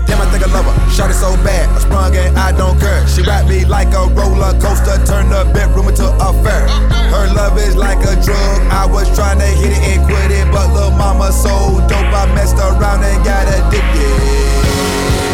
[0.05, 0.75] Damn, I think I love her.
[0.91, 3.05] Shot it so bad, I sprung and I don't care.
[3.07, 6.67] She wrapped me like a roller coaster, turned the bedroom into a fair.
[7.11, 8.57] Her love is like a drug.
[8.71, 12.25] I was trying to hit it and quit it, but little mama so dope, I
[12.33, 14.55] messed around and got addicted.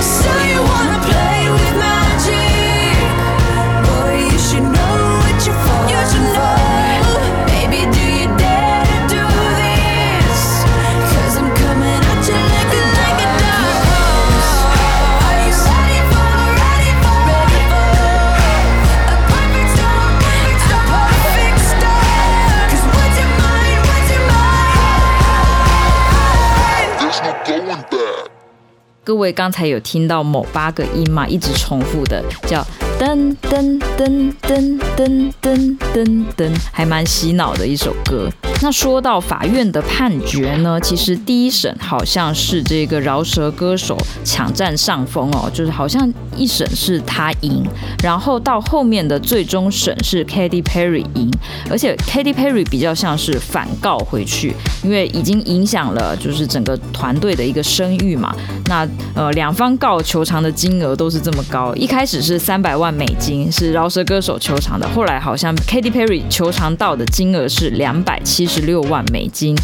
[0.02, 0.91] So you wanna
[29.12, 32.66] 各位刚才有听到某八个音吗，一直重复的叫
[33.02, 38.30] 噔噔噔噔噔噔噔噔，还蛮洗脑的一首歌。
[38.62, 47.64] 那说到法院的判决呢，其实第一审好像是这个饶舌歌手抢占上风哦，就是好像一审是他赢，
[48.04, 51.32] 然后到后面的最终审是 Katy Perry 赢，
[51.72, 58.32] 而且 Katy Perry 比较像是反告回去，因为已经影响了就是整个团队的一个声誉嘛。
[58.68, 69.56] 那呃两方告求偿的金额都是这么高，一开始是三百万美金是饶舌歌手求偿的，后来好像 Katy Perry 求偿到的金额是两百七十六万美金。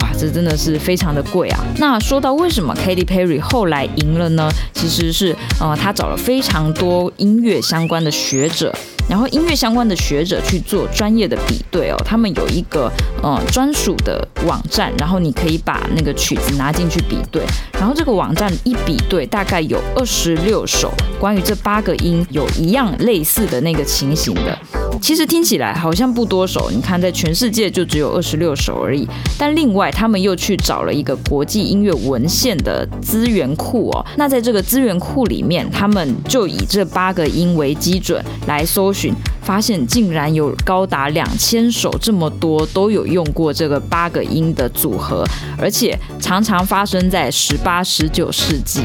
[0.00, 1.64] 哇，这真的是非常的贵啊！
[1.78, 4.50] 那说到为什么 Katy Perry 后来赢了呢？
[4.72, 8.74] 其实是呃，他找了非常多音乐相关的学者，
[9.08, 11.96] 然后音乐相关的学者去做专业的比对哦。
[12.04, 12.90] 他们有一个
[13.22, 17.42] 呃专属的网站，然后你可以把那个曲子拿进去比对，
[17.72, 24.58] 然后这个网站一比对，大概有二十六首关于这八个音有一样类似的那个情形的。
[25.00, 29.06] 其实听起来好像不多首，你看在全世界就只有二十六首而已。
[29.36, 34.06] 但另外他们又去找了一个国际音乐文献的资源库哦。
[34.16, 45.24] 那在这个资源库里面，他们就以这八个音为基准来搜寻，发现竟然有高达两千首这么多都有用过这个八个音的组合，
[45.58, 48.80] 而且常常发生在十八、十九世纪。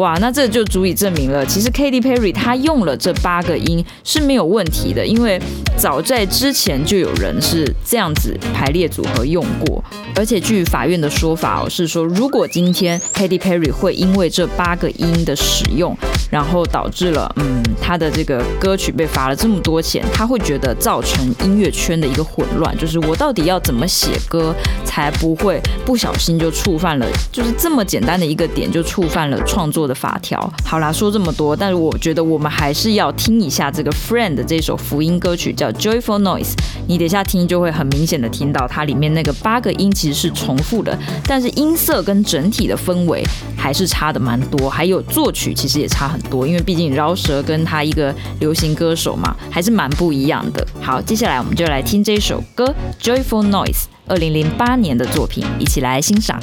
[0.00, 5.38] 哇，那这就足以证明了，其实 Katy Perry 她用了这八个音是没有问题的，因为
[5.76, 9.84] 早在之前就有人是这样子排列组合用过，
[10.16, 15.94] 而且据法院的说法哦，是说如果今天 Katy Perry 会因为这八个音的使用，
[16.30, 30.40] 然后导致了嗯他的这个歌曲被罚了这么多钱，他会觉得造成音乐圈的一个混乱，就是我到底要怎么写歌才不会不小心就触犯了，就是这么简单的一个点就触犯了创作的法条。
[30.64, 36.52] 好啦，说这么多，但是我觉得我们还是要听一下这个 Friend 的这首福音歌曲，叫 Joyful Noise。
[36.86, 43.24] 你等一下听就会很明显的听到它里面那个八个音其实是重复的，但是音色跟整体的氛围
[43.56, 50.66] 还是差的蛮多，还有作曲其实也差很多，因为毕竟饶舌跟他一个流行歌手嘛，还是蛮不一样的。
[50.80, 52.72] 好，接下来我们就来听这首歌
[53.02, 56.40] Joyful Noise，二零零八年的作品，一起来欣赏。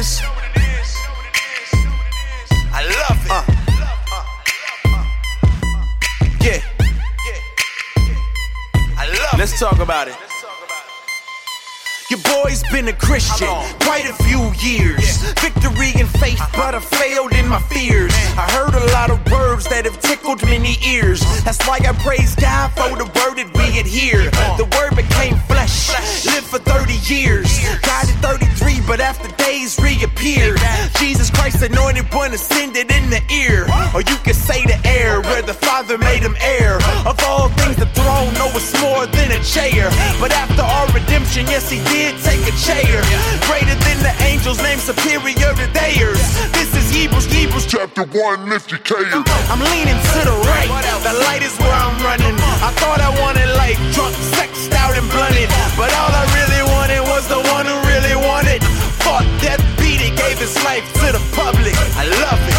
[0.00, 0.22] Is?
[2.72, 3.30] I love it.
[3.30, 3.44] Uh.
[6.40, 6.60] Yeah.
[8.96, 9.38] I love it.
[9.38, 10.29] Let's talk about it.
[12.10, 13.46] Your boy's been a Christian
[13.86, 15.22] quite a few years.
[15.38, 18.10] Victory in faith, but I failed in my fears.
[18.34, 21.20] I heard a lot of words that have tickled many ears.
[21.44, 24.26] That's why I praise God for the word that we adhere.
[24.58, 25.94] The word became flesh,
[26.26, 27.46] lived for 30 years.
[27.86, 28.18] Died at
[28.58, 30.58] 33, but after days reappeared.
[30.98, 33.70] Jesus Christ, anointed one, ascended in the ear.
[33.94, 36.82] Or you could say the air, where the Father made him heir.
[37.06, 39.94] Of all things, the throne, no, it's more than a chair.
[40.18, 43.00] But after our redemption, yes, he did take a chair.
[43.44, 46.20] Greater than the angels, named superior to theirs.
[46.56, 49.04] This is Hebrews, Hebrews Chapter 1, lift your chair.
[49.52, 50.70] I'm leaning to the right.
[51.04, 52.36] The light is where I'm running.
[52.64, 55.48] I thought I wanted life, drunk, sexed out, and blunted.
[55.76, 58.64] But all I really wanted was the one who really wanted.
[59.04, 61.74] Fought death, beat it, gave his life to the public.
[61.96, 62.49] I love it.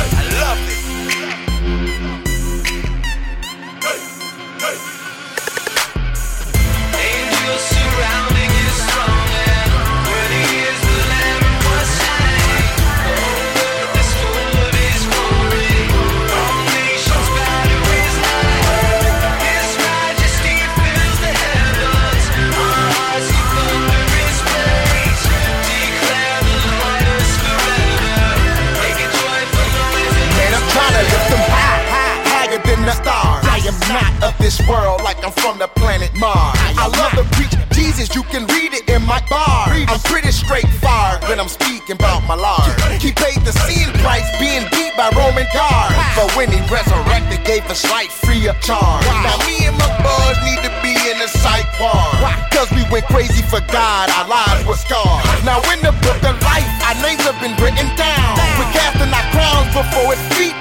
[34.40, 36.58] This world like I'm from the planet Mars.
[36.78, 39.70] I love to preach Jesus, you can read it in my bar.
[39.70, 42.74] I'm pretty straightforward when I'm speaking about my Lord.
[43.02, 45.96] He paid the sin price being beat by Roman guards.
[46.16, 49.06] But when he resurrected, gave us life free of charge.
[49.26, 52.22] Now me and my boys need to be in the psych ward.
[52.54, 55.26] Cause we went crazy for God, our lives were scarred.
[55.44, 58.34] Now in the book of life, our names have been written down.
[58.58, 60.56] We're casting our crowns before his feet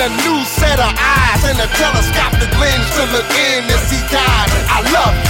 [0.00, 4.48] a new set of eyes and a telescopic lens to look in and see God.
[4.72, 5.29] I love you,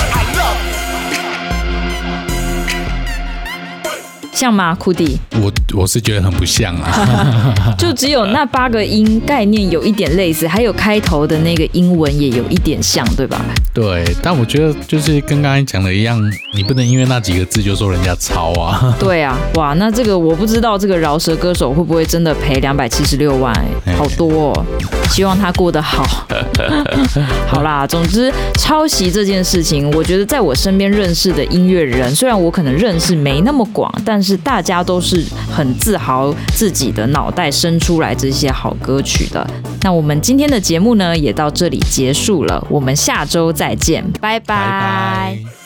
[4.40, 5.18] 像吗，库迪？
[5.42, 13.38] 我我是觉得很不像啊， 就只有那八个音概念有一点类似，还有开头的那个英文也有一点像，对吧？
[13.74, 16.18] 对，但我觉得就是跟刚才讲的一样，
[16.54, 18.96] 你不能因为那几个字就说人家抄啊。
[18.98, 23.52] 对啊，哇，那这个我不知道这个饶舌歌手会不会真的赔两百七十六万、
[23.84, 24.64] 欸，好多哦。
[25.10, 26.26] 希望他过得好。
[27.46, 39.44] 好啦，总之抄袭这件事情，我觉得在我身边认识的音乐人，虽然我可能认识没那么广，但是是大家都是很自豪自己的脑袋生出来这些好歌曲的。
[39.82, 44.56] 那我们今天的节目呢，也到这里结束了，我们下周再见，拜拜。
[44.56, 45.59] 拜拜。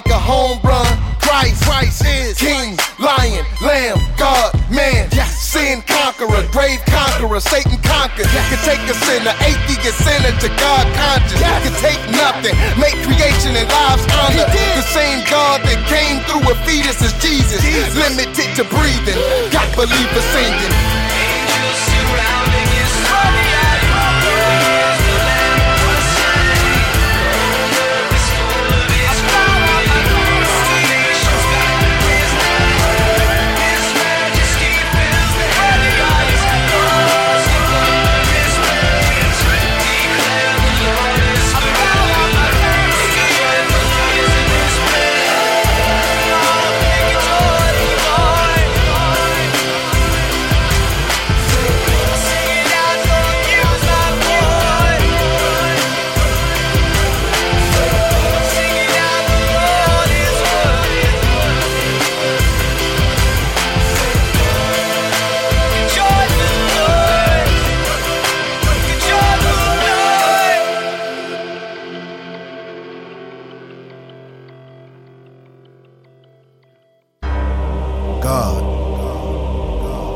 [0.00, 0.86] Like a home run.
[1.20, 8.26] Christ, Christ is King, Lion, Lamb, God, man, sin conqueror, grave conqueror, Satan conquered.
[8.26, 11.40] Can take a sinner, atheist sinner to God conscious.
[11.40, 14.48] Can take nothing, make creation and lives honor.
[14.48, 17.60] The same God that came through a fetus is Jesus.
[17.94, 19.20] Limited to breathing,
[19.52, 20.99] got believers singing.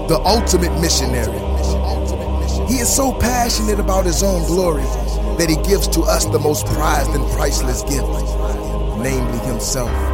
[0.09, 1.39] The ultimate missionary.
[2.69, 4.83] He is so passionate about his own glory
[5.39, 8.07] that he gives to us the most prized and priceless gift,
[9.01, 10.14] namely himself.